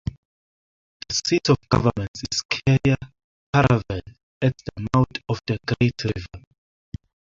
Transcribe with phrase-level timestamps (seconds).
[1.09, 2.79] The seat of government is Cair
[3.55, 4.01] Paravel,
[4.41, 6.43] at the mouth of the Great River.